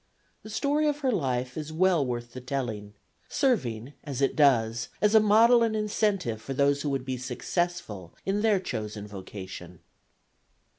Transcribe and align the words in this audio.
The 0.41 0.49
story 0.49 0.87
of 0.87 1.01
her 1.01 1.11
life 1.11 1.55
is 1.55 1.71
well 1.71 2.03
worth 2.03 2.33
the 2.33 2.41
telling, 2.41 2.95
serving 3.29 3.93
as 4.03 4.19
it 4.19 4.35
does 4.35 4.89
as 4.99 5.13
a 5.13 5.19
model 5.19 5.61
and 5.61 5.75
incentive 5.75 6.41
for 6.41 6.55
those 6.55 6.81
who 6.81 6.89
would 6.89 7.05
be 7.05 7.17
successful 7.17 8.15
in 8.25 8.41
their 8.41 8.59
chosen 8.59 9.05
vocation. 9.05 9.77